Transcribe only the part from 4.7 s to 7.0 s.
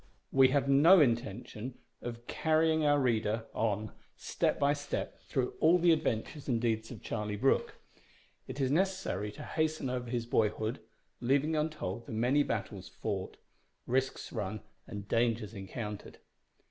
step through all the adventures and deeds